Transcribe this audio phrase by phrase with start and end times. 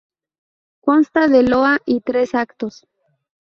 [0.79, 2.87] Consta de loa y tres actos.